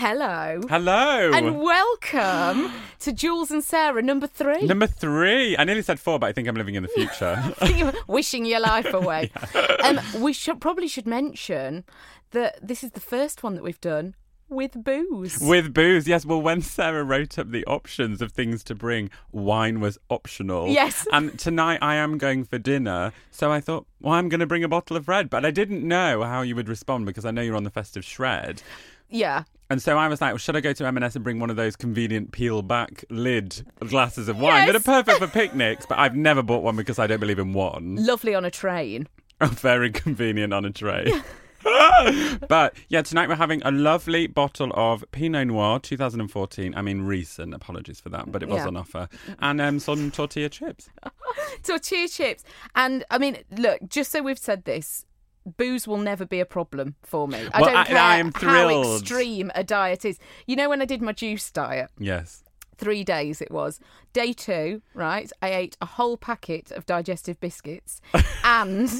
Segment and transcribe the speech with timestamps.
[0.00, 0.62] Hello.
[0.70, 1.30] Hello.
[1.30, 4.62] And welcome to Jules and Sarah number three.
[4.62, 5.58] Number three.
[5.58, 7.92] I nearly said four, but I think I'm living in the future.
[8.06, 9.30] Wishing your life away.
[9.84, 11.84] um, we should probably should mention
[12.30, 14.14] that this is the first one that we've done
[14.48, 15.38] with booze.
[15.38, 16.24] With booze, yes.
[16.24, 20.68] Well, when Sarah wrote up the options of things to bring, wine was optional.
[20.68, 21.06] Yes.
[21.12, 24.64] And tonight I am going for dinner, so I thought, well, I'm going to bring
[24.64, 25.28] a bottle of red.
[25.28, 28.02] But I didn't know how you would respond because I know you're on the festive
[28.02, 28.62] shred.
[29.10, 29.44] yeah.
[29.70, 31.56] And so I was like, well, should I go to M&S and bring one of
[31.56, 35.86] those convenient peel back lid glasses of wine that are perfect for picnics?
[35.86, 37.96] But I've never bought one because I don't believe in one.
[37.96, 39.06] Lovely on a train.
[39.42, 41.12] Very convenient on a tray.
[42.48, 46.74] but yeah, tonight we're having a lovely bottle of Pinot Noir 2014.
[46.74, 47.54] I mean, recent.
[47.54, 48.66] Apologies for that, but it was Yeah.
[48.66, 49.08] on offer.
[49.38, 50.88] And um, some tortilla chips.
[51.62, 52.44] Tortilla chips.
[52.74, 55.04] And I mean, look, just so we've said this,
[55.50, 57.38] booze will never be a problem for me.
[57.52, 60.18] I Well, don't I- care I am how extreme a diet is.
[60.46, 62.42] You know, when I did my juice diet, Yes.
[62.78, 63.78] three days it was.
[64.12, 68.00] Day two, right, I ate a whole packet of digestive biscuits
[68.44, 68.90] and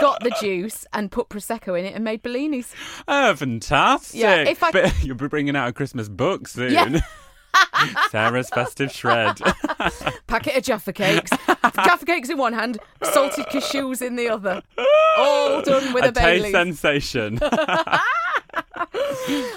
[0.00, 2.72] got the juice and put Prosecco in it and made Bellinis.
[3.06, 4.20] Oh, fantastic.
[4.20, 6.72] Yeah, if I- you'll be bringing out a Christmas book soon.
[6.72, 7.00] Yeah.
[8.10, 9.38] Sarah's festive shred.
[10.26, 11.30] Packet of Jaffa cakes.
[11.74, 14.62] Jaffa cakes in one hand, salted cashews in the other.
[15.16, 16.52] All done with a, a taste Bailey's.
[16.52, 17.38] sensation.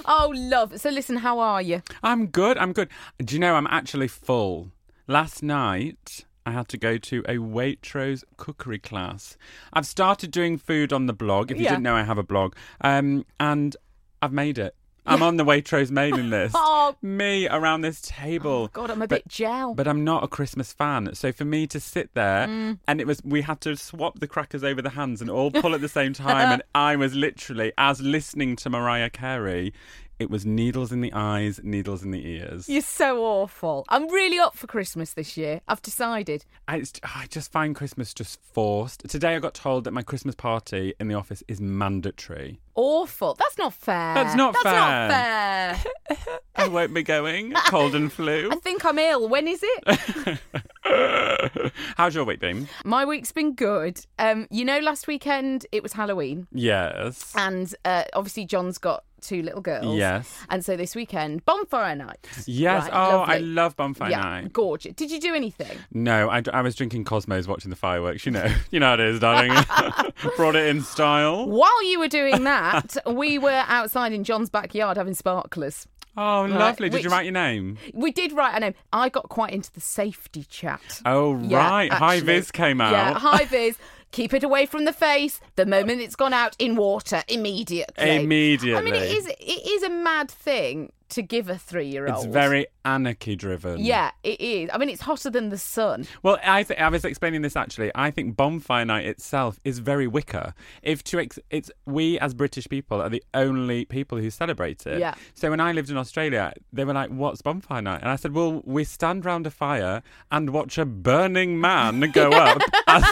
[0.06, 0.80] Oh, love.
[0.80, 1.82] So listen, how are you?
[2.04, 2.58] I'm good.
[2.58, 2.90] I'm good.
[3.24, 4.72] Do you know I'm actually full?
[5.08, 9.38] Last night I had to go to a Waitrose cookery class.
[9.74, 11.52] I've started doing food on the blog.
[11.52, 11.72] If you Yeah.
[11.72, 13.76] didn't know, I have a blog, um, and
[14.22, 14.76] I've made it.
[15.06, 16.56] I'm on the Waitrose mailing list.
[16.84, 16.96] Oh.
[17.02, 18.68] Me around this table.
[18.74, 19.74] God, I'm a But- bit gel.
[19.74, 21.14] But I'm not a Christmas fan.
[21.16, 22.80] So for me to sit there Mm.
[22.88, 25.74] and it was we had to swap the crackers over the hands and all pull
[25.74, 29.74] at the same time and I was literally as listening to Mariah Carey,
[30.22, 32.70] it was needles in the eyes, needles in the ears.
[32.70, 33.86] You're so awful.
[33.90, 35.62] I'm really up for Christmas this year.
[35.68, 36.46] I've decided.
[36.68, 39.08] I, I just find Christmas just forced.
[39.10, 42.60] Today I got told that my Christmas party in the office is mandatory.
[42.76, 43.34] Awful.
[43.34, 44.14] That's not fair.
[44.14, 45.80] That's not That's fair.
[46.08, 46.38] not fair.
[46.56, 47.52] I won't be going.
[47.68, 48.50] Cold and flu.
[48.52, 49.28] I think I'm ill.
[49.28, 50.40] When is it?
[51.98, 52.68] How's your week been?
[52.86, 54.00] My week's been good.
[54.20, 57.34] Um, you know, last weekend it was Halloween, Yes.
[57.36, 59.98] and uh, obviously John's got two little girls.
[59.98, 60.30] Yes.
[60.50, 62.28] And so this weekend, bonfire night.
[62.46, 62.84] Yes.
[62.84, 64.54] Right, oh, I love bonfire yeah, night.
[64.54, 64.94] gorgeous.
[64.96, 65.78] Did you do anything?
[65.94, 68.26] No, I, I was drinking Cosmos watching the fireworks.
[68.26, 69.52] You know, you know how it is, darling.
[70.36, 71.48] Brought it in style.
[71.48, 75.88] While you were doing that, we were outside in John's backyard having sparklers.
[76.18, 76.90] Oh, lovely.
[76.90, 77.78] Did you write your name?
[77.94, 78.74] We did write a name.
[78.92, 80.82] I got quite into the safety chat.
[81.06, 81.92] Oh, Yeah, right.
[81.92, 82.26] High actually.
[82.34, 82.92] vis came out.
[82.92, 83.78] Yeah, high vis.
[84.12, 85.40] Keep it away from the face.
[85.56, 88.16] The moment it's gone out in water, immediately.
[88.18, 88.76] Immediately.
[88.76, 89.28] I mean, it is.
[89.28, 92.26] It is a mad thing to give a three-year-old.
[92.26, 93.80] It's very anarchy driven.
[93.80, 94.70] Yeah, it is.
[94.74, 96.08] I mean, it's hotter than the sun.
[96.24, 97.92] Well, I th- I was explaining this actually.
[97.96, 100.54] I think bonfire night itself is very wicker.
[100.82, 105.00] If to ex- it's we as British people are the only people who celebrate it.
[105.00, 105.16] Yeah.
[105.34, 108.34] So when I lived in Australia, they were like, "What's bonfire night?" And I said,
[108.34, 113.06] "Well, we stand round a fire and watch a burning man go up as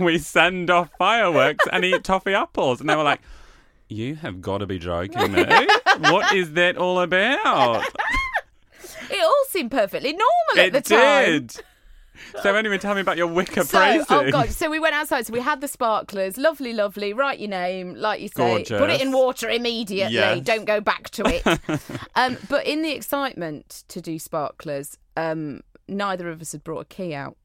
[0.00, 3.20] we send off fireworks and eat toffee apples." And they were like.
[3.88, 5.44] You have got to be joking me.
[5.98, 7.84] what is that all about?
[9.10, 11.24] It all seemed perfectly normal at it the time.
[11.46, 11.56] did.
[12.42, 14.06] So anyway, tell me about your wicker So, praising.
[14.10, 14.50] oh god!
[14.50, 15.26] So we went outside.
[15.26, 17.12] So we had the sparklers, lovely, lovely.
[17.12, 18.64] Write your name, like you say.
[18.64, 20.14] Put it in water immediately.
[20.14, 20.40] Yes.
[20.40, 21.80] Don't go back to it.
[22.16, 26.84] um, but in the excitement to do sparklers, um, neither of us had brought a
[26.86, 27.36] key out.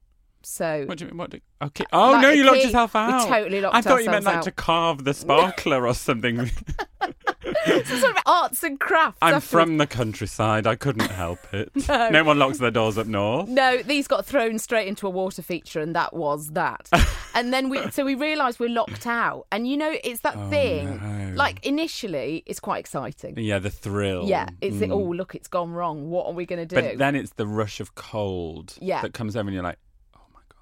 [0.44, 1.18] So What do you mean?
[1.18, 1.30] What?
[1.30, 1.84] Do, okay.
[1.92, 2.64] Oh Like no, you locked key.
[2.64, 3.28] yourself out.
[3.28, 4.44] totally locked I thought you meant like out.
[4.44, 6.50] to carve the sparkler or something.
[7.84, 9.18] some sort of arts and crafts.
[9.22, 9.50] I'm afterwards.
[9.50, 10.66] from the countryside.
[10.66, 11.70] I couldn't help it.
[11.88, 12.24] no.
[12.24, 13.48] one locks their doors up north.
[13.48, 16.88] No, these got thrown straight into a water feature, and that was that.
[17.34, 20.50] and then we, so we realised we're locked out, and you know, it's that oh,
[20.50, 21.00] thing.
[21.02, 21.34] Oh, no.
[21.34, 23.38] Like initially, it's quite exciting.
[23.38, 24.28] Yeah, the thrill.
[24.28, 24.92] Yeah, it's the, mm.
[24.92, 26.10] oh look, it's gone wrong.
[26.10, 26.80] What are we going to do?
[26.80, 29.02] But then it's the rush of cold Yeah.
[29.02, 29.78] that comes over and you're like.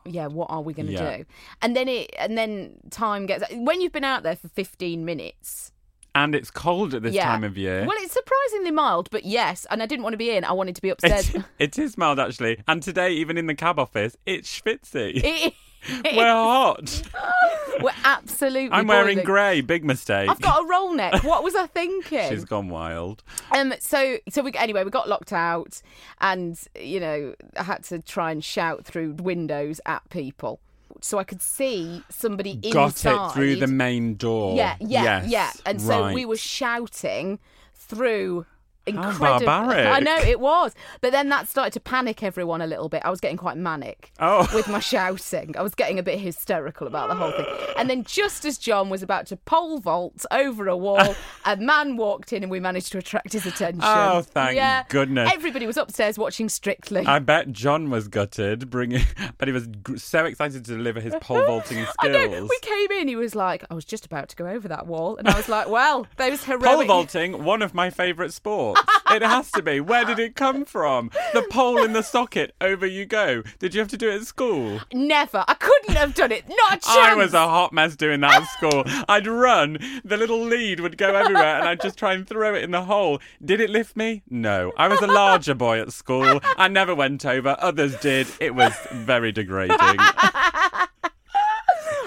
[0.04, 1.16] Yeah, what are we going to Yeah.
[1.18, 1.24] do?
[1.62, 5.72] And then it, and then time gets when you've been out there for fifteen minutes.
[6.12, 7.24] And it's cold at this yeah.
[7.26, 7.84] time of year.
[7.86, 10.42] Well, it's surprisingly mild, but yes, and I didn't want to be in.
[10.44, 11.32] I wanted to be upstairs.
[11.34, 12.62] It, it is mild actually.
[12.66, 15.22] And today, even in the cab office, it's schwitzy.
[15.22, 15.54] It-
[16.04, 17.02] We're hot.
[17.80, 18.70] we're absolutely.
[18.70, 19.60] I'm wearing grey.
[19.60, 20.28] Big mistake.
[20.28, 21.22] I've got a roll neck.
[21.30, 22.28] What was I thinking?
[22.28, 23.22] She's gone wild.
[23.52, 23.72] Um.
[23.80, 25.80] So so we anyway we got locked out,
[26.20, 30.60] and you know I had to try and shout through windows at people,
[31.00, 33.28] so I could see somebody Got inside.
[33.28, 34.56] it through the main door.
[34.56, 35.52] Yeah, yeah, Yes, yeah.
[35.64, 37.38] And so we were shouting
[37.74, 38.46] through.
[38.86, 39.46] Incredible.
[39.46, 39.86] barbaric.
[39.86, 43.02] I know it was, but then that started to panic everyone a little bit.
[43.04, 44.48] I was getting quite manic Oh.
[44.54, 45.54] with my shouting.
[45.56, 47.46] I was getting a bit hysterical about the whole thing.
[47.76, 51.96] And then, just as John was about to pole vault over a wall, a man
[51.96, 53.80] walked in, and we managed to attract his attention.
[53.84, 54.84] Oh, thank yeah.
[54.88, 55.30] goodness.
[55.32, 57.04] Everybody was upstairs watching Strictly.
[57.06, 59.04] I bet John was gutted, bringing,
[59.38, 62.26] but he was so excited to deliver his pole vaulting I know.
[62.30, 62.50] skills.
[62.50, 63.08] We came in.
[63.08, 65.48] He was like, "I was just about to go over that wall," and I was
[65.48, 68.69] like, "Well, those heroic." Pole vaulting, one of my favourite sports.
[69.10, 69.80] It has to be.
[69.80, 71.10] Where did it come from?
[71.32, 73.42] The pole in the socket, over you go.
[73.58, 74.80] Did you have to do it at school?
[74.92, 75.44] Never.
[75.46, 76.48] I couldn't have done it.
[76.48, 76.86] Not a chance.
[76.86, 78.84] I was a hot mess doing that at school.
[79.08, 82.62] I'd run, the little lead would go everywhere, and I'd just try and throw it
[82.62, 83.20] in the hole.
[83.44, 84.22] Did it lift me?
[84.28, 84.72] No.
[84.76, 86.40] I was a larger boy at school.
[86.56, 87.56] I never went over.
[87.58, 88.28] Others did.
[88.40, 89.78] It was very degrading.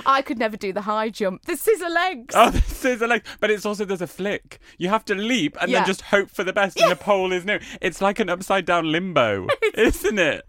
[0.06, 1.46] I could never do the high jump.
[1.46, 2.34] The scissor legs.
[2.38, 3.28] Oh, the scissor legs.
[3.40, 4.60] but it's also there's a flick.
[4.78, 5.80] You have to leap and Yeah.
[5.80, 7.60] then just hope for the best, and the pole is new.
[7.82, 10.44] It's like an upside down limbo, isn't it?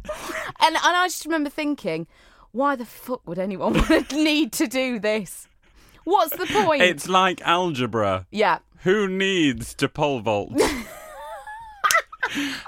[0.60, 2.06] And and I just remember thinking,
[2.52, 3.80] why the fuck would anyone
[4.12, 5.48] need to do this?
[6.04, 6.82] What's the point?
[6.82, 8.26] It's like algebra.
[8.30, 8.58] yeah.
[8.80, 10.52] Who needs to pole vault?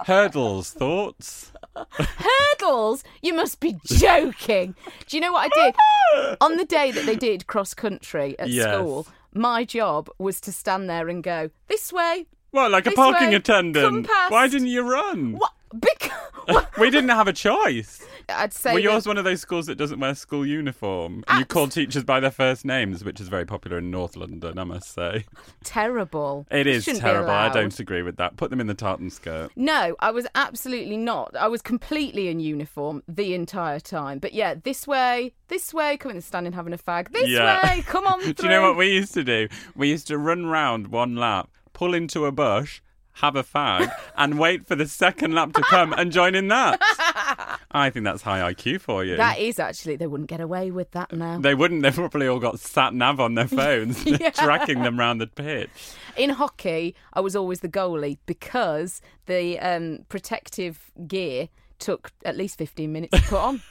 [0.06, 1.53] Hurdles, thoughts?
[1.90, 3.05] Hurdles?
[3.23, 4.75] You must be joking.
[5.06, 6.37] Do you know what I did?
[6.40, 8.64] On the day that they did cross country at Yes.
[8.75, 12.26] school, my job was to stand there and go, this way.
[12.52, 13.87] Well, like a This parking way, attendant.
[13.87, 14.31] come past.
[14.32, 15.32] Why didn't you run?
[15.38, 15.52] What?
[15.78, 18.00] Because We didn't have a choice.
[18.28, 21.23] I'd say that- yours one of those schools that doesn't wear school uniform?
[21.28, 24.58] And you call teachers by their first names, which is very popular in North London,
[24.58, 25.25] I must say.
[25.64, 26.46] terrible.
[26.50, 27.31] It is terrible.
[27.31, 28.37] I don't agree with that.
[28.37, 29.50] Put them in the tartan skirt.
[29.56, 31.34] No, I was absolutely not.
[31.37, 34.19] I was completely in uniform the entire time.
[34.19, 37.12] But yeah, this way, this way, come in, standing having a fag.
[37.12, 37.61] This Yeah.
[37.62, 38.32] way, come on through.
[38.34, 39.49] Do you know what we used to do?
[39.75, 42.81] We used to run round one lap, pull into a bush,
[43.16, 46.78] have a fag, and wait for the second lap to come and join in that.
[47.70, 49.16] I think that's high IQ for you.
[49.16, 51.38] That is actually, they wouldn't get away with that now.
[51.38, 51.82] They wouldn't.
[51.82, 54.30] They've probably all got sat nav on their phones, Yeah.
[54.34, 55.70] tracking them round the pitch.
[56.16, 61.48] In hockey, I was always the goalie because the um, protective gear
[61.78, 63.62] took at least 15 minutes to put on.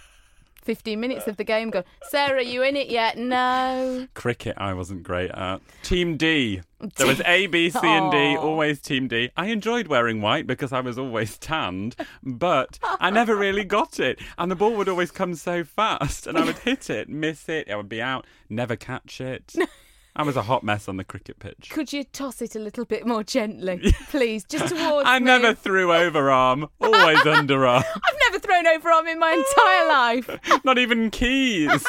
[0.66, 3.18] 15 minutes of the game go, Sarah, you in it yet?
[3.18, 4.08] No.
[4.14, 5.62] Cricket, I wasn't great at.
[5.84, 6.62] Team D.
[6.98, 8.36] There was A, B, C, and D.
[8.36, 9.30] Always Team D.
[9.38, 14.20] I enjoyed wearing white because I was always tanned, but I never really got it.
[14.38, 17.70] And the ball would always come so fast, and I would hit it, miss it,
[17.70, 19.56] I would be out, never catch it.
[20.18, 21.70] I was a hot mess on the cricket pitch.
[21.70, 24.46] Could you toss it a little bit more gently, please?
[24.46, 25.26] Just towards I me.
[25.26, 27.84] never threw overarm, always underarm.
[27.84, 30.64] I've never thrown overarm in my entire life.
[30.64, 31.86] Not even keys.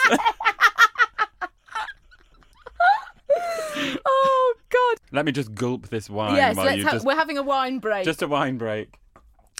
[4.09, 4.97] Oh God!
[5.12, 7.42] Let me just gulp this wine yes, while let's you ha- just we're having a
[7.42, 8.04] wine break.
[8.04, 8.99] Just a wine break.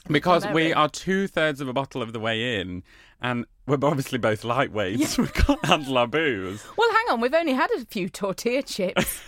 [0.09, 2.83] Because we are two thirds of a bottle of the way in,
[3.21, 5.19] and we're obviously both lightweights.
[5.19, 6.65] We can't handle our booze.
[6.77, 9.21] Well, hang on, we've only had a few tortilla chips.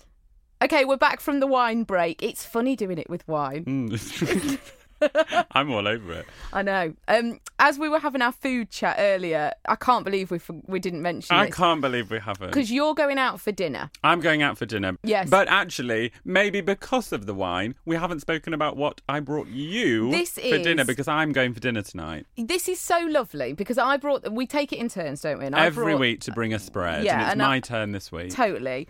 [0.62, 2.22] okay, we're back from the wine break.
[2.22, 3.64] It's funny doing it with wine.
[3.64, 4.58] Mm.
[5.52, 6.26] I'm all over it.
[6.52, 6.94] I know.
[7.06, 11.02] Um, as we were having our food chat earlier, I can't believe we we didn't
[11.02, 12.48] mention I this can't believe we haven't.
[12.48, 13.90] because you're going out for dinner.
[14.02, 14.96] I'm going out for dinner.
[15.02, 15.28] Yes.
[15.30, 20.10] But actually, maybe because of the wine, we haven't spoken about what I brought you
[20.10, 22.26] This for dinner because I'm going for dinner tonight.
[22.36, 24.30] This is so lovely because I brought.
[24.32, 25.46] We take it in turns, don't we?
[25.46, 27.04] And I Every brought- week to bring a spread.
[27.04, 28.30] Yeah, and it's and I- my turn this week.
[28.34, 28.88] Totally.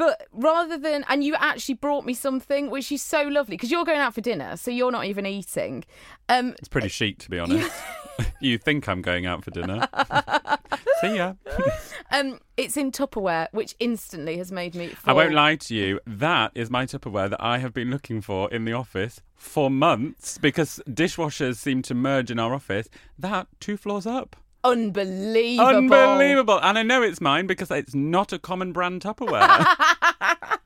[0.00, 3.84] But rather than, and you actually brought me something, which is so lovely, because you're
[3.84, 5.84] going out for dinner, so you're not even eating.
[6.26, 7.70] Um, It's pretty chic, to be honest.
[8.40, 9.86] you think I'm going out for dinner.
[11.02, 11.34] See ya.
[12.10, 14.94] um, it's in Tupperware, which instantly has made me.
[15.04, 16.00] I won't lie to you.
[16.06, 20.38] That is my Tupperware that I have been looking for in the office for months
[20.38, 22.88] because dishwashers seem to merge in our office.
[23.18, 24.36] That two floors up.
[24.64, 25.76] Unbelievable.
[25.76, 26.60] Unbelievable.
[26.62, 29.76] And I know it's mine because it's not a common brand Tupperware.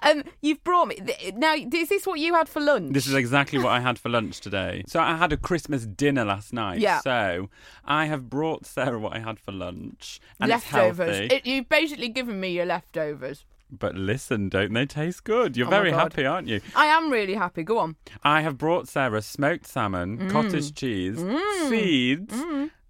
[0.00, 0.98] Um, you've brought me
[1.34, 1.54] now.
[1.54, 2.92] Is this what you had for lunch?
[2.92, 4.84] this is exactly what I had for lunch today.
[4.86, 6.78] So I had a Christmas dinner last night.
[6.78, 7.00] Yeah.
[7.00, 7.50] So
[7.84, 10.20] I have brought Sarah what I had for lunch.
[10.40, 11.30] And leftovers.
[11.32, 13.44] It, you've basically given me your leftovers.
[13.70, 15.56] But listen, don't they taste good?
[15.56, 16.60] You're Oh very happy, aren't you?
[16.74, 17.62] I am really happy.
[17.64, 17.96] Go on.
[18.22, 20.30] I have brought Sarah smoked salmon, Mm.
[20.30, 21.18] cottage cheese,
[21.68, 22.34] seeds,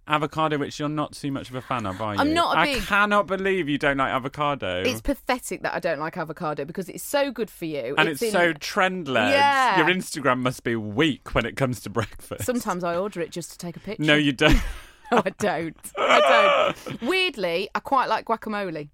[0.07, 2.19] avocado, which you're not too much of a fan of, are you?
[2.21, 4.83] I'm not a I big- cannot believe you don't like avocado.
[4.85, 7.93] It's pathetic that I don't like avocado because it's so good for you.
[7.97, 9.31] and it's, in- so trend led.
[9.31, 9.77] Yeah.
[9.79, 12.45] Your Instagram must be weak when it comes to breakfast.
[12.45, 14.03] Sometimes I order it just to take a picture.
[14.03, 14.59] No, you don't.
[15.11, 15.75] No, I don't.
[15.97, 17.01] I don't.
[17.01, 18.89] Weirdly, I quite like guacamole.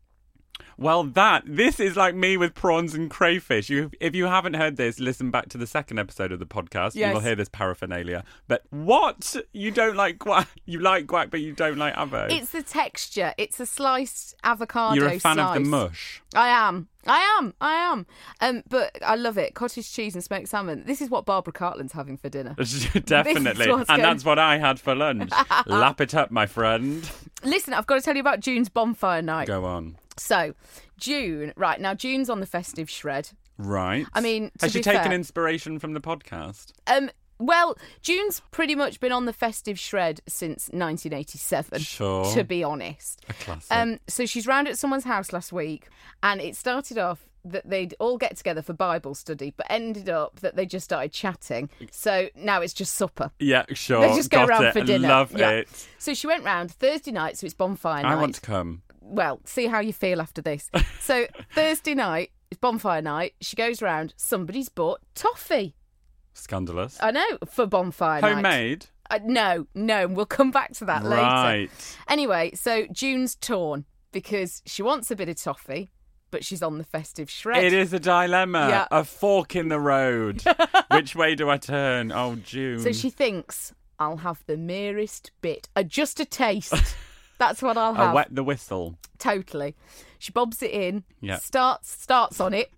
[0.78, 3.70] Well, that this is like me with prawns and crayfish.
[3.70, 6.96] You, if you haven't heard this, listen back to the second episode of the podcast.
[6.96, 8.24] You'll hear this paraphernalia.
[8.48, 10.48] But what you don't like guac?
[10.68, 12.32] You like guac, but you don't like avo.
[12.32, 13.34] It's the texture.
[13.38, 14.96] It's a sliced avocado.
[14.96, 16.24] You're a fan of the mush.
[16.34, 16.88] I am.
[17.06, 17.54] I am.
[17.62, 18.08] I am.
[18.42, 19.54] Um, but I love it.
[19.54, 20.84] Cottage cheese and smoked salmon.
[20.88, 22.56] This is what Barbara Cartland's having for dinner.
[23.06, 23.70] Definitely.
[23.70, 25.32] And going- that's what I had for lunch.
[25.68, 27.08] Lap it up, my friend.
[27.44, 29.48] Listen, I've got to tell you about June's bonfire night.
[29.48, 29.98] Go on.
[30.18, 30.54] So,
[30.98, 33.30] June, right now, June's on the festive shred.
[33.58, 34.06] Right.
[34.14, 36.72] I mean, has she taken fair- inspiration from the podcast?
[36.88, 41.80] Um, well, June's pretty much been on the festive shred since 1987.
[41.82, 42.26] Sure.
[42.34, 43.26] To be honest.
[43.30, 43.72] A classic.
[43.72, 45.88] Um, so she's round at someone's house last week,
[46.24, 50.40] and it started off that they'd all get together for Bible study, but ended up
[50.40, 51.70] that they just started chatting.
[51.92, 53.32] So now it's just supper.
[53.40, 54.02] yeah, sure.
[54.02, 54.74] They just go Got round it.
[54.74, 55.08] for dinner.
[55.08, 55.52] Love Yeah.
[55.52, 55.88] it.
[56.00, 58.12] So she went round Thursday night, so it's bonfire night.
[58.14, 58.82] I want to come.
[59.08, 60.70] Well, see how you feel after this.
[61.00, 63.36] So Thursday night is bonfire night.
[63.40, 64.16] She goes round.
[64.18, 65.76] Somebody's bought toffee.
[66.34, 66.98] Scandalous.
[67.00, 68.34] I know for bonfire night.
[68.34, 68.86] Homemade.
[69.12, 71.22] Uh, no, no, we'll come back to that later.
[71.22, 71.98] Right.
[72.08, 75.92] Anyway, so June's torn because she wants a bit of toffee,
[76.32, 77.64] but she's on the festive shred.
[77.64, 78.68] It is a dilemma.
[78.70, 78.88] Yeah.
[78.90, 80.44] A fork in the road.
[80.92, 82.12] Which way do I turn?
[82.12, 82.80] Oh, June.
[82.80, 86.74] So she thinks, I'll have the merest bit, uh, just a taste.
[87.38, 88.10] That's what I'll have.
[88.12, 88.98] I wet the whistle.
[89.20, 89.76] Totally.
[90.20, 91.38] She bobs it in, Yeah.
[91.38, 92.72] starts starts on it,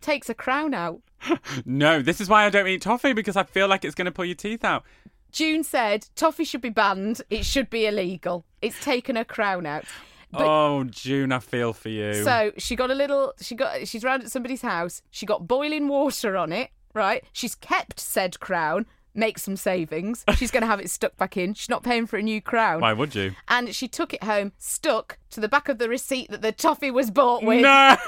[0.00, 1.00] takes a crown out.
[1.64, 4.12] No, this is why I don't eat toffee because I feel like it's going to
[4.12, 4.84] pull your teeth out.
[5.30, 7.22] June said toffee should be banned.
[7.30, 8.44] It should be illegal.
[8.60, 9.84] It's taken her crown out.
[10.30, 12.24] But oh, June, I feel for you.
[12.24, 13.34] So she got a little.
[13.40, 13.86] She got.
[13.86, 15.02] She's round at somebody's house.
[15.10, 16.70] She got boiling water on it.
[16.94, 17.22] Right.
[17.32, 18.86] She's kept said crown.
[19.14, 20.24] Make some savings.
[20.36, 21.54] She's going to have it stuck back in.
[21.54, 22.80] She's not paying for a new crown.
[22.80, 23.32] why would you?
[23.48, 26.90] And she took it home, stuck to the back of the receipt that the toffee
[26.90, 27.62] was bought with.
[27.62, 27.96] No.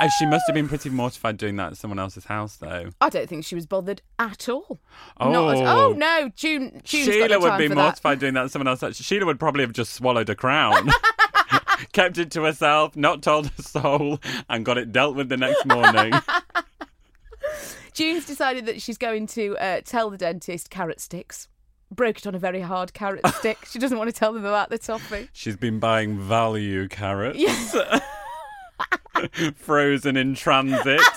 [0.00, 2.90] Uh, she must have been pretty mortified doing that at someone else's house, though.
[3.00, 4.80] I don't think she was bothered at all.
[5.20, 6.80] Oh, at, oh no, June.
[6.82, 7.80] June's Sheila would be for that.
[7.80, 8.96] mortified doing that at someone else.
[8.96, 10.90] Sheila would probably have just swallowed a crown,
[11.92, 14.18] kept it to herself, not told a soul,
[14.48, 16.12] and got it dealt with the next morning.
[17.94, 21.48] June's decided that she's going to uh, tell the dentist carrot sticks.
[21.94, 23.58] Broke it on a very hard carrot stick.
[23.70, 25.28] She doesn't want to tell them about the toffee.
[25.32, 27.76] She's been buying value carrots, Yes.
[29.56, 31.00] frozen in transit.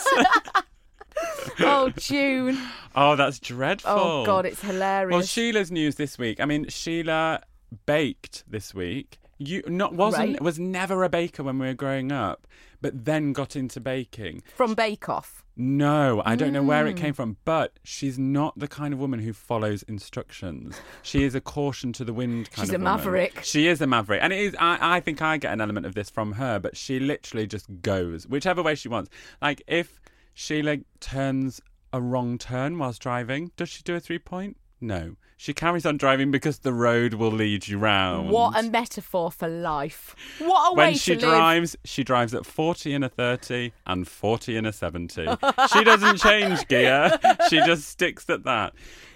[1.59, 2.57] Oh, June.
[2.95, 3.91] Oh, that's dreadful.
[3.91, 5.13] Oh God, it's hilarious.
[5.13, 6.41] Well, Sheila's news this week.
[6.41, 7.43] I mean, Sheila
[7.85, 9.19] baked this week.
[9.37, 10.41] You not wasn't Right.
[10.41, 12.47] was never a baker when we were growing up,
[12.81, 14.43] but then got into baking.
[14.55, 15.43] From Bake Off.
[15.57, 16.91] No, I don't know where Mm.
[16.91, 20.79] it came from, but she's not the kind of woman who follows instructions.
[21.01, 22.97] She is a caution to the wind kind She's of a woman.
[22.97, 23.39] maverick.
[23.43, 24.55] She is a maverick, and it is.
[24.59, 27.67] I, I think I get an element of this from her, but she literally just
[27.81, 29.09] goes whichever way she wants.
[29.41, 29.99] Like if
[30.33, 31.61] Sheila turns
[31.93, 34.57] a wrong turn whilst driving, does she do a three point?
[34.85, 38.29] No, she carries on driving because the road will lead you round.
[38.29, 40.15] What a metaphor for life.
[40.39, 41.29] What a when way she to live.
[41.35, 45.27] drives, she drives at 40 and a 30 and 40 and a 70.
[45.73, 47.17] she doesn't change gear.
[47.49, 48.73] She just sticks at that.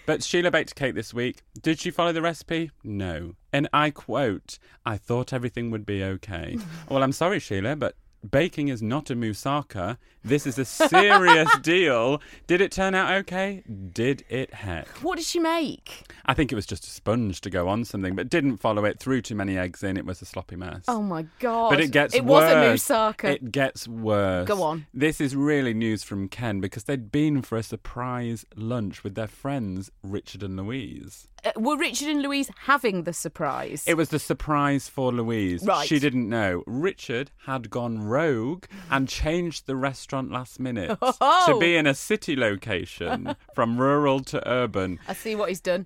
[0.07, 1.43] But Sheila baked a cake this week.
[1.61, 2.71] Did she follow the recipe?
[2.83, 3.35] No.
[3.53, 6.57] And I quote, I thought everything would be okay.
[6.89, 7.93] well, I'm sorry, Sheila, but
[8.29, 9.97] baking is not a moussaka.
[10.23, 12.21] This is a serious deal.
[12.47, 13.63] Did it turn out okay?
[13.93, 14.87] Did it heck?
[15.03, 16.11] What did she make?
[16.25, 18.99] I think it was just a sponge to go on something, but didn't follow it
[18.99, 19.95] Threw too many eggs in.
[19.97, 20.83] It was a sloppy mess.
[20.87, 21.69] Oh my god!
[21.69, 22.43] But it gets It worse.
[22.43, 23.29] was a moussaka.
[23.35, 24.47] It gets worse.
[24.47, 24.87] Go on.
[24.93, 29.27] This is really news from Ken because they'd been for a surprise lunch with their
[29.27, 31.27] friends Richard and Louise.
[31.43, 33.83] Uh, were Richard and Louise having the surprise?
[33.87, 35.63] It was the surprise for Louise.
[35.65, 35.87] Right.
[35.87, 36.63] She didn't know.
[36.67, 41.43] Richard had gone rogue and changed the restaurant last minute Oh.
[41.47, 44.99] to be in a city location from rural to urban.
[45.07, 45.85] I see what he's done.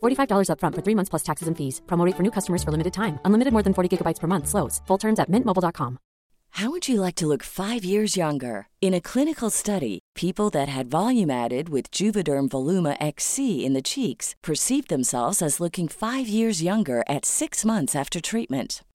[0.00, 1.82] $45 upfront for three months plus taxes and fees.
[1.86, 3.18] Promo rate for new customers for limited time.
[3.24, 4.48] Unlimited more than 40 gigabytes per month.
[4.48, 4.80] Slows.
[4.86, 5.98] Full terms at mintmobile.com.
[6.54, 8.66] How would you like to look five years younger?
[8.80, 13.82] In a clinical study, people that had volume added with Juvederm Voluma XC in the
[13.82, 18.82] cheeks perceived themselves as looking five years younger at six months after treatment.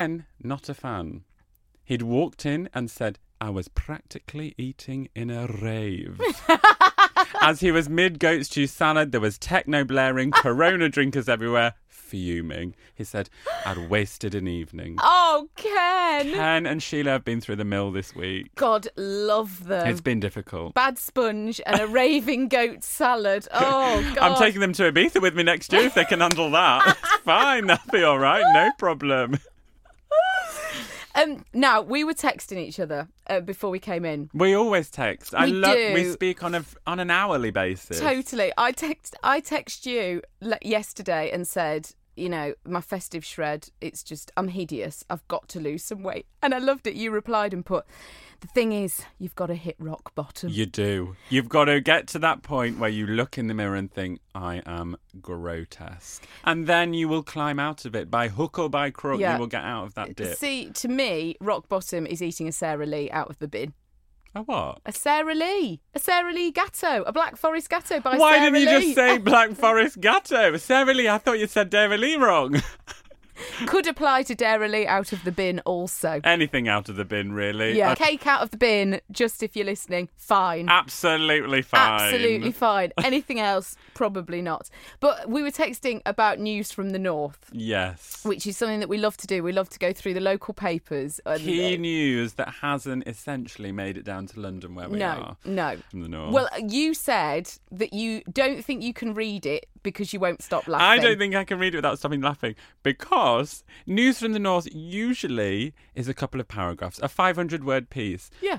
[0.00, 1.24] Ken, not a fan.
[1.84, 6.18] He'd walked in and said, I was practically eating in a rave.
[7.42, 12.74] As he was mid goat stew salad, there was techno blaring, corona drinkers everywhere, fuming.
[12.94, 13.28] He said,
[13.66, 14.96] I'd wasted an evening.
[15.02, 16.32] Oh, Ken!
[16.32, 18.54] Ken and Sheila have been through the mill this week.
[18.54, 19.86] God, love them.
[19.86, 20.72] It's been difficult.
[20.72, 23.46] Bad sponge and a raving goat salad.
[23.62, 24.32] Oh, God.
[24.32, 26.96] I'm taking them to Ibiza with me next year if they can handle that.
[27.02, 29.38] It's fine, that'll be all right, no problem.
[31.20, 34.30] Um, now we were texting each other uh, before we came in.
[34.32, 35.34] We always text.
[35.34, 35.76] I We love.
[35.76, 38.00] We speak on a on an hourly basis.
[38.00, 38.52] Totally.
[38.56, 39.16] I text.
[39.22, 40.22] I text you
[40.62, 43.68] yesterday and said, you know, my festive shred.
[43.80, 45.04] It's just I'm hideous.
[45.10, 46.26] I've got to lose some weight.
[46.42, 46.94] And I loved it.
[46.94, 47.84] You replied and put,
[48.40, 50.50] the thing is, you've got to hit rock bottom.
[50.50, 51.16] You do.
[51.28, 54.20] You've got to get to that point where you look in the mirror and think,
[54.34, 56.26] I am grotesque.
[56.44, 58.10] And then you will climb out of it.
[58.10, 59.34] By hook or by crook, Yeah.
[59.34, 60.36] you will get out of that dip.
[60.38, 63.72] See, to me, rock bottom is eating a Sara Lee out of the bin.
[64.32, 64.78] A what?
[64.86, 68.20] A Sara Lee, a Sara Lee gateau, a Black Forest gateau by Sarah.
[68.20, 68.84] Why Sarah didn't you Lee.
[68.84, 70.56] just say Black Forest Gateau?
[70.56, 72.54] Sarah Lee, I thought you said Sarah Lee wrong.
[73.66, 76.20] Could apply to Dara out of the bin also.
[76.24, 77.76] Anything out of the bin, really.
[77.76, 79.00] Yeah, Uh, cake out of the bin.
[79.10, 80.68] Just if you're listening, fine.
[80.68, 81.80] absolutely fine.
[82.02, 82.92] Absolutely fine.
[83.02, 84.68] Anything else, probably not.
[85.00, 88.24] But we were texting about news from the north, Yes.
[88.24, 89.42] which is something that we love to do.
[89.42, 91.20] We love to go through the local papers.
[91.26, 95.36] And, Key news that hasn't essentially made it down to London where we no, are
[95.44, 95.76] no.
[95.90, 96.32] from the north.
[96.32, 100.68] Well, you said that you don't think you can read it because you won't stop
[100.68, 100.86] laughing.
[100.86, 103.49] I don't think I can read it without stopping laughing because
[103.86, 108.30] News from the North usually is a couple of paragraphs, a 500 word piece.
[108.40, 108.58] Yeah.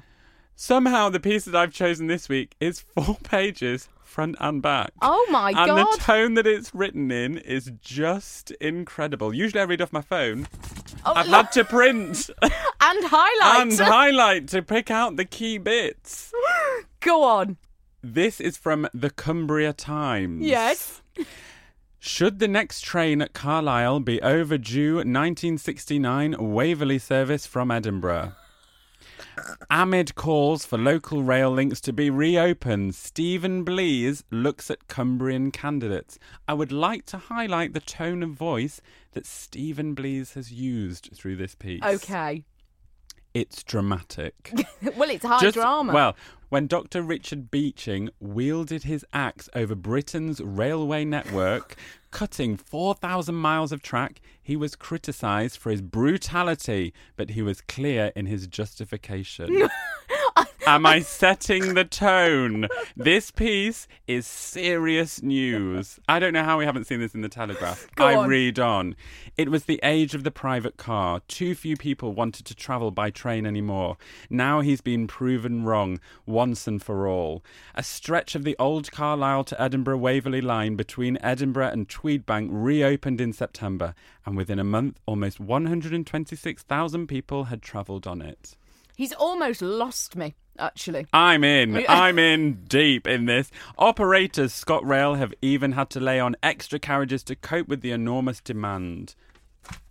[0.56, 4.91] Somehow, the piece that I've chosen this week is four pages, front and back.
[5.01, 5.69] Oh my and god.
[5.69, 9.34] And the tone that it's written in is just incredible.
[9.34, 10.47] Usually, I read off my phone.
[11.06, 12.51] Oh, I've had to print and
[12.82, 13.62] highlight.
[13.62, 16.32] and highlight to pick out the key bits.
[16.99, 17.58] Go on.
[18.04, 20.45] This is from the Cumbria Times.
[20.45, 21.01] Yes.
[22.04, 28.34] Should the next train at Carlisle be overdue 1969 Waverley service from Edinburgh?
[29.70, 36.18] Amid calls for local rail links to be reopened, Stephen Blease looks at Cumbrian candidates.
[36.48, 41.36] I would like to highlight the tone of voice that Stephen Blease has used through
[41.36, 41.84] this piece.
[41.84, 42.46] Okay.
[43.36, 44.52] It's dramatic.
[44.98, 45.94] well, it's high Just- drama.
[45.94, 46.16] Well,
[46.52, 47.02] when Dr.
[47.02, 51.78] Richard Beeching wielded his axe over Britain's railway network,
[52.12, 58.12] cutting 4,000 miles of track, he was criticised for his brutality, but he was clear
[58.18, 59.70] in his justification.
[60.67, 62.67] Am I setting the tone?
[62.95, 66.00] This piece is serious news.
[66.08, 67.88] I don't know how we haven't seen this in the Telegraph.
[67.95, 68.30] Go I on.
[68.30, 68.95] read on.
[69.38, 71.21] It was the age of the private car.
[71.28, 73.97] Too few people wanted to travel by train anymore.
[74.30, 77.43] Now he's been proven wrong once and for all.
[77.74, 83.19] A stretch of the old Carlisle to Edinburgh Waverley line between Edinburgh and Tweedbank reopened
[83.19, 83.95] in September,
[84.26, 88.56] and within a month, almost 126,000 people had travelled on it.
[88.95, 91.08] He's almost lost me, actually.
[91.12, 91.86] I'm in.
[91.89, 93.52] I'm in deep in this.
[93.78, 98.39] Operators ScotRail have even had to lay on extra carriages to cope with the enormous
[98.39, 99.15] demand.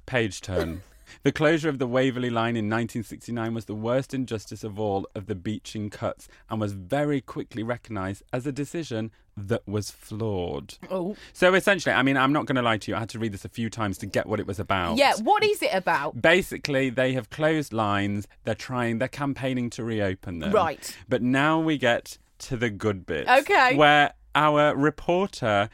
[0.06, 0.82] Page turn.
[1.22, 5.26] The closure of the Waverley line in 1969 was the worst injustice of all of
[5.26, 10.74] the Beeching cuts and was very quickly recognised as a decision that was flawed.
[10.90, 11.16] Oh.
[11.32, 13.32] So essentially, I mean, I'm not going to lie to you, I had to read
[13.32, 16.20] this a few times to get what it was about Yeah, what is it about?
[16.20, 20.96] basically they have closed lines they're trying they're campaigning to reopen them Right.
[21.08, 23.28] but now we get to the good bit.
[23.28, 23.76] Okay.
[23.76, 25.68] where our reporter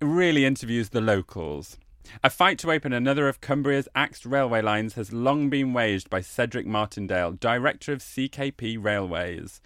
[0.00, 1.76] really interviews the locals
[2.22, 6.20] a fight to open another of Cumbria's axed railway lines has long been waged by
[6.20, 9.60] Cedric Martindale, director of CKP Railways.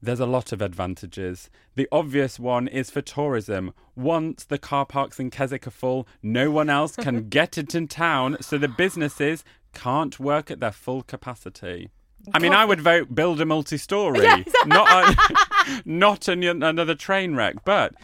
[0.00, 1.50] There's a lot of advantages.
[1.74, 3.74] The obvious one is for tourism.
[3.96, 7.88] Once the car parks in Keswick are full, no one else can get it in
[7.88, 9.44] town, so the businesses
[9.74, 11.90] can't work at their full capacity.
[12.34, 17.64] I mean, I would vote build a multi-story, not a, not an, another train wreck.
[17.64, 17.94] But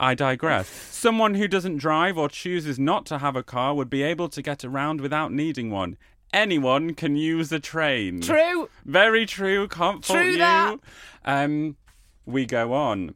[0.00, 0.66] I digress.
[0.68, 4.40] Someone who doesn't drive or chooses not to have a car would be able to
[4.40, 5.98] get around without needing one.
[6.32, 8.22] Anyone can use a train.
[8.22, 8.70] True.
[8.86, 9.68] Very true.
[9.68, 10.38] Can't fault True you.
[10.38, 10.78] that.
[11.26, 11.76] Um,
[12.24, 13.14] we go on.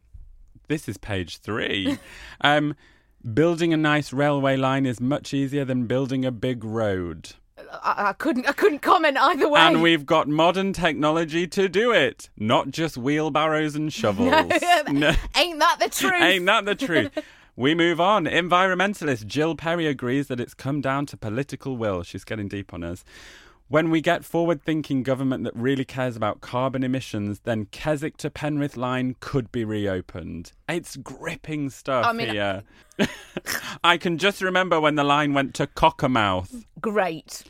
[0.69, 1.99] This is page three.
[2.43, 2.75] um,
[3.33, 7.31] building a nice railway line is much easier than building a big road.
[7.83, 8.49] I, I couldn't.
[8.49, 9.61] I couldn't comment either way.
[9.61, 14.31] And we've got modern technology to do it, not just wheelbarrows and shovels.
[14.91, 15.13] No.
[15.37, 16.23] Ain't that the truth?
[16.23, 17.11] Ain't that the truth?
[17.57, 18.25] We move on.
[18.25, 22.03] Environmentalist Jill Perry agrees that it's come down to political will.
[22.03, 23.05] She's getting deep on us.
[23.75, 28.31] When we get forward thinking government that really cares about carbon emissions, then Keswick to
[28.31, 30.53] Penrith line could be reopened.
[30.69, 32.63] It's gripping stuff I mean- here.
[33.83, 36.67] I can just remember when the line went to Cockermouth.
[36.81, 37.43] Great.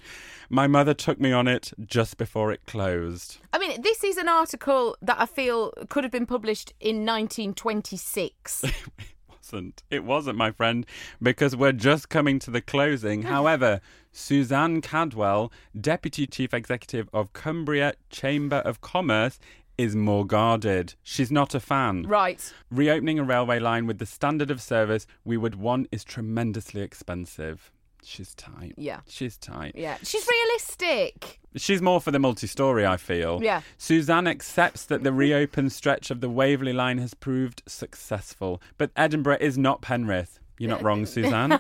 [0.49, 3.37] My mother took me on it just before it closed.
[3.53, 8.65] I mean, this is an article that I feel could have been published in 1926.
[9.53, 9.83] wasn't.
[9.91, 10.87] It wasn't, my friend,
[11.21, 13.23] because we're just coming to the closing.
[13.23, 13.81] However,
[14.13, 19.39] Suzanne Cadwell, Deputy Chief Executive of Cumbria Chamber of Commerce,
[19.77, 20.95] is more guarded.
[21.03, 22.05] She's not a fan.
[22.05, 22.53] right.
[22.71, 27.71] Reopening a railway line with the standard of service we would want is tremendously expensive.
[28.05, 28.75] She's tight.
[28.77, 29.01] Yeah.
[29.09, 29.73] She's tight.
[29.75, 29.97] Yeah.
[30.03, 31.41] She's realistic.
[31.57, 33.41] She's more for the multi story, I feel.
[33.43, 33.63] Yeah.
[33.79, 39.39] Suzanne accepts that the reopened stretch of the Waverley line has proved successful, but Edinburgh
[39.41, 40.41] is not Penrith.
[40.59, 41.59] You're not wrong, Suzanne.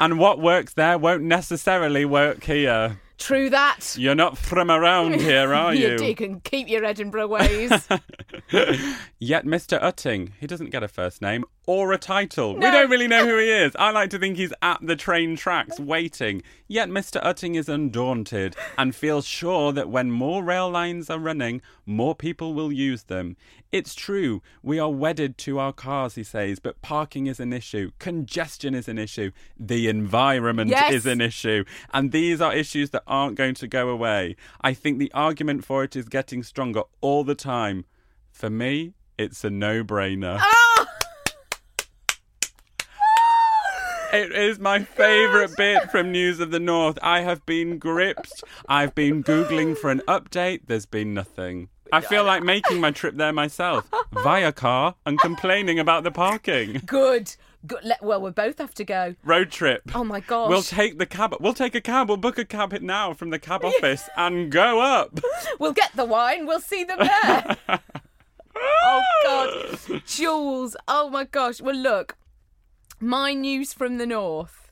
[0.00, 2.98] and what works there won't necessarily work here.
[3.18, 3.96] True that.
[3.98, 6.14] You're not from around here, are you you?
[6.14, 7.70] can keep your Edinburgh ways.
[9.18, 9.80] Yet Mr.
[9.80, 12.54] Utting, he doesn't get a first name or a title.
[12.54, 13.74] We don't really know who he is.
[13.78, 16.42] I like to think he's at the train tracks waiting.
[16.68, 17.22] Yet Mr.
[17.22, 22.54] Utting is undaunted and feels sure that when more rail lines are running, more people
[22.54, 23.36] will use them.
[23.70, 27.92] It's true, we are wedded to our cars, he says, but parking is an issue,
[28.00, 30.92] congestion is an issue, the environment Yes.
[30.92, 34.34] is an issue, and these are issues that aren't going to go away.
[34.60, 37.84] I think the argument for it is getting stronger all the time.
[38.32, 40.38] For me, it's a no brainer.
[40.40, 40.75] Oh,
[44.16, 46.98] It is my favourite bit from News of the North.
[47.02, 48.42] I have been gripped.
[48.66, 50.60] I've been Googling for an update.
[50.68, 51.68] There's been nothing.
[51.92, 56.80] I feel like making my trip there myself via car and complaining about the parking.
[56.86, 57.36] Good.
[57.66, 57.92] Good.
[58.00, 59.16] Well, we both have to go.
[59.22, 59.82] Road trip.
[59.94, 60.48] Oh my gosh.
[60.48, 61.34] We'll take the cab.
[61.38, 62.08] We'll take a cab.
[62.08, 65.20] We'll book a cab now from the cab office and go up.
[65.58, 66.46] We'll get the wine.
[66.46, 67.56] We'll see them there.
[68.56, 70.74] oh God, Jules.
[70.88, 71.60] Oh my gosh.
[71.60, 72.16] Well, look,
[73.00, 74.70] my news from the north.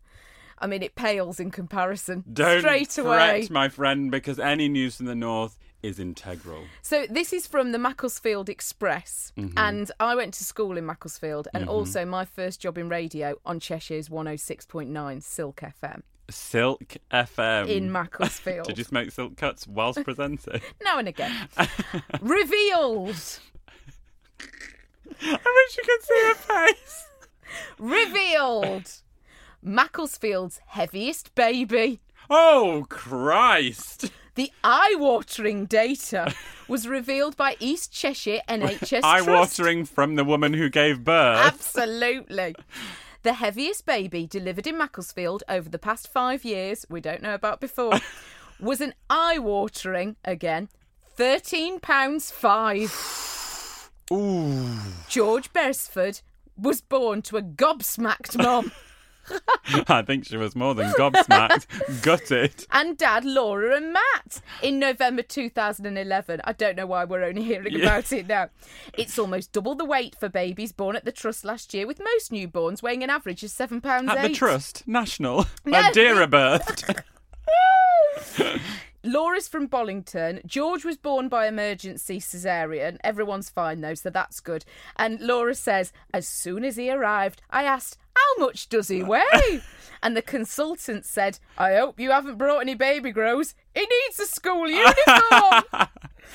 [0.58, 2.24] I mean, it pales in comparison.
[2.32, 3.40] Don't Straight away.
[3.42, 6.62] fret, my friend, because any news from the north is integral.
[6.80, 9.58] So this is from the Macclesfield Express, Mm-hmm.
[9.58, 13.60] and I went to school in Macclesfield, and also my first job in radio on
[13.60, 17.68] Cheshire's 106.9 Silk FM Silk FM.
[17.68, 18.66] in Macclesfield.
[18.66, 20.62] Did you smoke silk cuts whilst presenting?
[20.84, 21.34] Now and again.
[22.22, 23.16] Revealed.
[25.20, 27.06] I wish you could see her face.
[27.78, 28.90] Revealed.
[29.62, 32.00] Macclesfield's heaviest baby.
[32.28, 34.10] Oh, Christ.
[34.34, 36.34] The eye-watering data
[36.66, 41.38] was revealed by East Cheshire NHS Eye watering from the woman who gave birth.
[41.38, 42.56] Absolutely.
[43.22, 47.60] The heaviest baby delivered in Macclesfield over the past five years, we don't know about
[47.60, 48.00] before,
[48.60, 50.68] was an eye-watering, again,
[51.16, 53.90] £13 five.
[54.12, 54.76] Ooh.
[55.08, 56.20] George Beresford
[56.56, 58.70] was born to a gobsmacked mum
[59.88, 61.66] I think she was more than gobsmacked.
[62.02, 62.66] Gutted.
[62.70, 66.40] and dad Laura and Matt in November 2011.
[66.44, 68.50] I don't know why we're only hearing about it now.
[68.98, 72.32] It's almost double the weight for babies born at the trust last year, with most
[72.32, 74.28] newborns weighing an average of seven pounds At eight.
[74.28, 75.46] the Trust National.
[75.64, 75.90] No.
[75.92, 77.02] Dira birthed.
[79.04, 80.44] Laura's from Bollington.
[80.46, 82.96] George was born by emergency cesarean.
[83.04, 84.64] Everyone's fine though, so that's good.
[84.96, 89.60] And Laura says, as soon as he arrived, I asked, how much does he weigh?
[90.02, 93.54] and the consultant said, I hope you haven't brought any baby grows.
[93.74, 95.62] He needs a school uniform.
[95.72, 95.88] Now-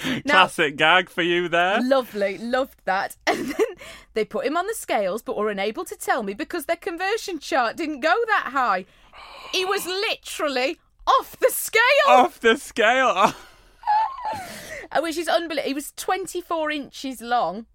[0.26, 1.82] Classic gag for you there.
[1.82, 3.16] Lovely, loved that.
[3.28, 3.68] And then
[4.14, 7.40] they put him on the scales, but were unable to tell me because their conversion
[7.40, 8.86] chart didn't go that high.
[9.54, 10.78] He was literally
[11.20, 11.82] off the scale.
[12.08, 13.14] Off the scale.
[13.16, 13.36] Oh.
[15.02, 15.68] Which is unbelievable.
[15.68, 17.66] He was 24 inches long.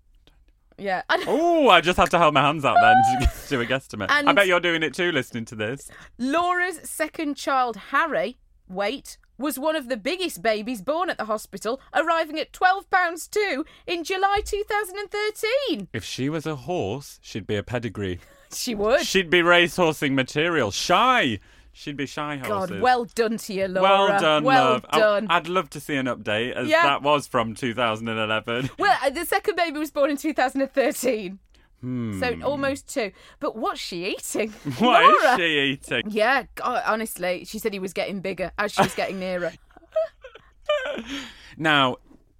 [0.78, 1.02] Yeah.
[1.26, 4.06] Oh, I just have to hold my hands out then to do a guesstimate.
[4.10, 5.90] I bet you're doing it too listening to this.
[6.18, 11.80] Laura's second child, Harry, wait, was one of the biggest babies born at the hospital,
[11.94, 15.88] arriving at £12.2 in July 2013.
[15.92, 18.20] If she was a horse, she'd be a pedigree.
[18.52, 19.02] She would.
[19.04, 20.70] She'd be racehorsing material.
[20.70, 21.40] Shy.
[21.76, 22.70] She'd be shy horses.
[22.70, 23.82] God, well done to you, Laura.
[24.08, 24.86] Well done, Well love.
[24.92, 25.26] Done.
[25.28, 26.84] I'd love to see an update, as Yeah.
[26.84, 28.70] that was from 2011.
[28.78, 31.38] Well, uh, the second baby was born in 2013.
[31.80, 32.20] Hmm.
[32.20, 33.10] So almost two.
[33.40, 34.50] But what's she eating?
[34.78, 35.36] What is Laura?
[35.36, 36.02] she eating?
[36.08, 39.52] Yeah, God, honestly, she said he was getting bigger as she was getting nearer.
[41.56, 41.96] Now,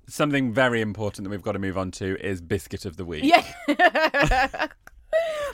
[0.09, 3.25] something very important that we've got to move on to is biscuit of the week.
[3.25, 4.68] Yeah.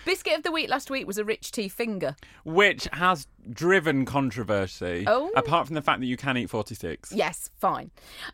[0.05, 2.17] Biscuit of the week last week was a rich tea finger.
[2.45, 5.05] Which has driven controversy.
[5.07, 5.31] Oh.
[5.37, 7.13] Apart from the fact that you can eat 46.
[7.13, 7.91] Yes, fine.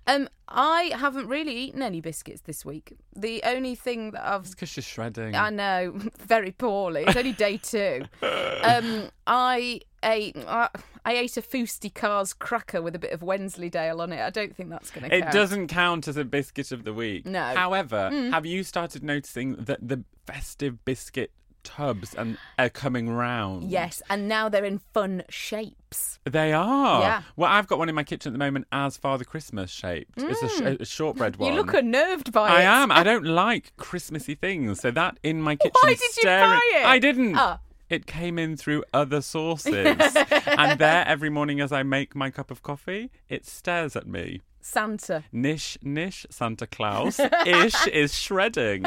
[0.07, 2.97] Um, I haven't really eaten any biscuits this week.
[3.15, 5.35] The only thing that I've Because she's shredding.
[5.35, 7.05] I know, very poorly.
[7.07, 8.05] It's only day two.
[8.63, 10.69] Um, I ate I,
[11.05, 14.21] I ate a Foosty Cars cracker with a bit of Wensleydale on it.
[14.21, 17.27] I don't think that's going to It doesn't count as a biscuit of the week.
[17.27, 17.41] No.
[17.41, 17.55] Mm.
[17.55, 21.31] However, have you started noticing that the festive biscuit
[21.63, 23.71] tubs and are coming round?
[23.71, 26.19] Yes, and now they're in fun shapes.
[26.25, 27.01] They are.
[27.01, 27.23] Yeah.
[27.37, 30.13] Well, I've got one in my kitchen at the moment as Father Christmas shaped.
[30.17, 31.51] It's a, sh- a shortbread one.
[31.51, 31.55] Mm.
[31.55, 32.67] You look unnerved by I it.
[32.67, 32.93] I am.
[32.93, 34.81] I don't like Christmassy things.
[34.81, 35.73] So that in my kitchen.
[35.83, 36.85] Why did you buy it?
[36.85, 37.37] I didn't.
[37.37, 37.61] Ah.
[37.89, 39.75] It came in through other sources.
[40.47, 44.41] and there, every morning as I make my cup of coffee, it stares at me.
[44.61, 45.23] Santa.
[45.31, 47.21] Nish, nish, Santa Claus.
[47.47, 48.85] Ish is shredding.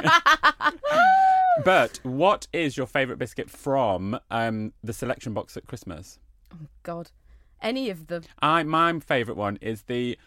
[1.63, 6.19] but what is your favourite biscuit from um, the selection box at Christmas?
[6.53, 7.11] Oh, God.
[7.61, 8.23] Any of them.
[8.41, 10.17] I my favourite one is the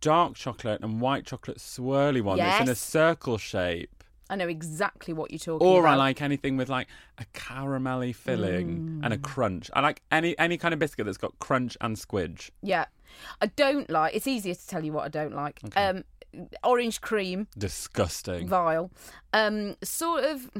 [0.00, 4.01] dark chocolate and white chocolate swirly one that's in a circle shape.
[4.30, 5.92] I know exactly what you're talking Or about.
[5.94, 9.22] I like anything with like a caramelly filling and a Mm.
[9.22, 9.70] crunch.
[9.74, 12.50] I like any any kind of biscuit that's got crunch and squidge.
[12.62, 12.86] Yeah.
[13.42, 14.14] I don't like.
[14.14, 15.60] It's easier to tell you what I don't like.
[15.76, 16.04] Um,
[16.64, 18.48] orange cream, Disgusting.
[18.48, 18.90] vile.
[19.34, 20.50] Um, sort of.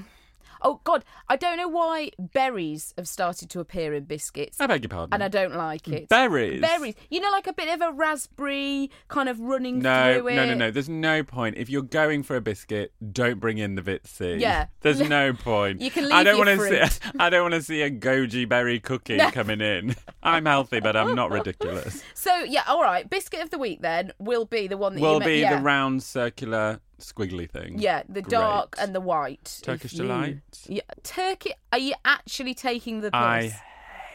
[0.64, 4.83] Oh God, I don't know why berries have started to appear in biscuits, I beg
[4.85, 5.12] your pardon.
[5.14, 6.09] and I don't like it.
[6.09, 6.61] Berries?
[6.61, 6.94] berries.
[7.11, 10.35] You know, like a bit of a raspberry kind of running No, through it.
[10.37, 10.70] no, no, no.
[10.70, 11.57] There's no point.
[11.57, 14.40] If you're going for a biscuit, don't bring in the Vitsy.
[14.40, 14.66] Yeah.
[14.81, 15.81] There's no point.
[15.81, 16.81] You can I don't wanna see.
[17.18, 19.96] I don't want to see a goji berry cookie coming in.
[20.22, 22.03] I'm healthy, but I'm not ridiculous.
[22.14, 23.09] So yeah, all right.
[23.09, 25.57] Biscuit of the week then will be the one that Will be yeah.
[25.57, 27.79] the round circular squiggly thing.
[27.79, 28.31] Yeah, the Great.
[28.31, 29.61] dark and the white.
[29.62, 30.38] Turkish If you- delight.
[30.67, 31.53] Yeah, Turkey.
[31.73, 33.21] Are you actually taking the piss?
[33.21, 33.59] I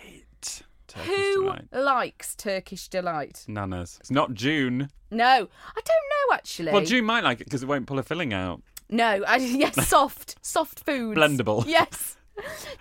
[0.01, 1.67] hate Turkish Who delight.
[1.73, 3.45] likes Turkish delight?
[3.47, 3.99] Nanas.
[3.99, 4.89] It's not June.
[5.11, 6.71] No, I don't know actually.
[6.71, 8.61] Well, June might like it because it won't pull a filling out.
[8.89, 11.17] No, I, yes, soft, soft foods.
[11.19, 11.65] Blendable.
[11.67, 12.15] Yes.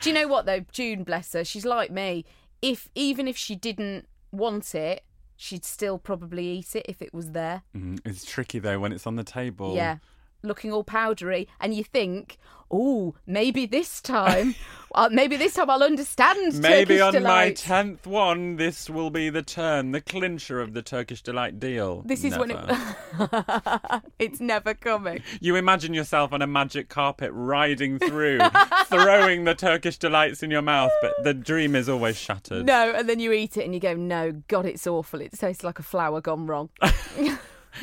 [0.03, 0.61] Do you know what though?
[0.71, 2.25] June, bless her, she's like me.
[2.61, 5.03] If even if she didn't want it,
[5.37, 7.63] she'd still probably eat it if it was there.
[7.77, 9.75] Mm, it's tricky though when it's on the table.
[9.75, 9.99] Yeah.
[10.43, 12.39] Looking all powdery, and you think,
[12.71, 14.55] oh, maybe this time,
[14.95, 16.61] uh, maybe this time I'll understand.
[16.61, 20.83] Maybe Turkish on my tenth one, this will be the turn, the clincher of the
[20.83, 22.03] Turkish delight deal.
[22.05, 24.03] This is when it...
[24.19, 25.23] it's never coming.
[25.41, 28.41] You imagine yourself on a magic carpet riding through,
[28.87, 32.67] throwing the Turkish delights in your mouth, but the dream is always shattered.
[32.67, 35.21] No, and then you eat it and you go, no, God, it's awful.
[35.21, 36.71] It tastes like a flower gone wrong.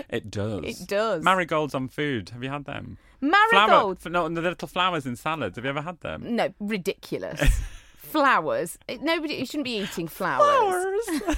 [0.10, 0.64] It does.
[0.64, 1.24] It does.
[1.24, 2.30] Marigolds on food.
[2.30, 2.98] Have you had them?
[3.22, 4.04] Marigolds.
[4.04, 5.56] Flower, no, the little flowers in salads.
[5.56, 6.36] Have you ever had them?
[6.36, 7.40] No, ridiculous.
[7.98, 8.78] flowers.
[9.02, 9.36] Nobody.
[9.36, 11.08] You shouldn't be eating flowers.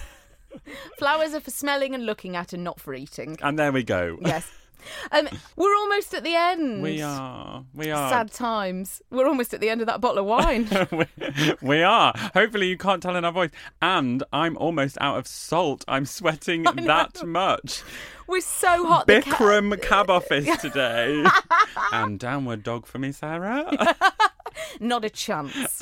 [0.98, 3.38] Flowers are for smelling and looking at, and not for eating.
[3.42, 4.18] and there we go.
[4.22, 4.50] Yes.
[5.12, 6.82] Um, we're almost at the end.
[6.82, 7.64] We are.
[7.74, 8.10] We are.
[8.10, 9.02] Sad times.
[9.10, 10.68] We're almost at the end of that bottle of wine.
[10.92, 11.06] we,
[11.62, 12.14] we are.
[12.34, 13.52] Hopefully, you can't tell in our voice.
[13.82, 15.86] And I'm almost out of salt.
[15.88, 17.84] I'm sweating that much.
[18.28, 19.08] We're so hot.
[19.08, 21.24] the ca- cab office today.
[21.92, 23.96] and downward dog for me, Sarah.
[24.80, 25.80] Not a chance.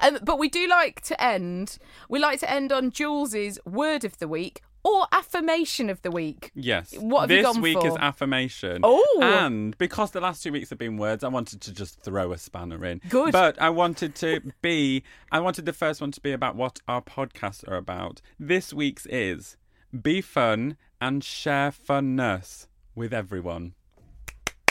[0.00, 1.78] um, but we do like to end.
[2.08, 6.50] We like to end on Jules's word of the week or affirmation of the week.
[6.54, 6.94] yes.
[6.98, 8.80] What have this you gone week is affirmation.
[8.82, 9.20] Oh.
[9.22, 12.38] And because the last two weeks have been words, I wanted to just throw a
[12.38, 13.00] spanner in.
[13.08, 13.32] Good.
[13.32, 17.00] But I wanted to be, I wanted the first one to be about what our
[17.02, 18.20] podcasts are about.
[18.40, 19.56] This week's is
[20.00, 23.74] be fun and share funness with everyone.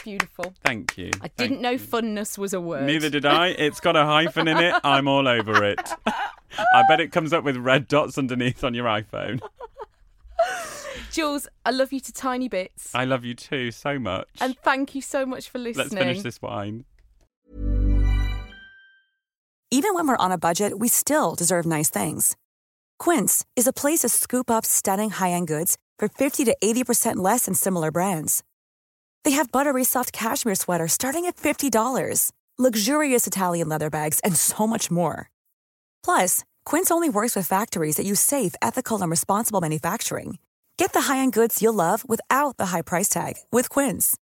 [0.04, 0.54] Beautiful.
[0.66, 1.12] Thank you.
[1.22, 1.80] I Thank didn't know you.
[1.80, 2.84] funness was a word.
[2.86, 3.50] Neither did I.
[3.50, 4.74] It's got a hyphen in it.
[4.84, 5.80] I'm all over it.
[6.08, 9.42] I bet it comes up with red dots underneath on your iPhone.
[11.12, 12.92] Jules, I love you to tiny bits.
[12.96, 14.30] I love you too so much.
[14.40, 15.90] and thank you so much for listening.
[15.90, 16.86] Let's finish this wine.
[19.74, 22.36] Even when we're on a budget, we still deserve nice things.
[23.00, 27.46] Quince is a place to scoop up stunning high-end goods for 50 to 80% less
[27.46, 28.44] than similar brands.
[29.24, 34.68] They have buttery soft cashmere sweaters starting at $50, luxurious Italian leather bags, and so
[34.68, 35.30] much more.
[36.04, 40.38] Plus, Quince only works with factories that use safe, ethical, and responsible manufacturing.
[40.82, 44.18] Get the high-end goods you'll love without the high price tag with Quince.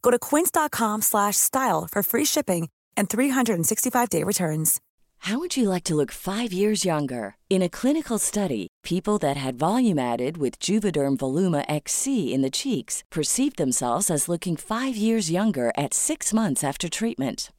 [0.00, 4.80] Go to quince.com slash style for free shipping and 365-day returns.
[5.18, 7.36] How would you like to look five years younger?
[7.50, 12.56] In a clinical study, people that had volume added with Juvederm Voluma XC in the
[12.58, 17.50] cheeks perceived themselves as looking five years younger at six months after treatment.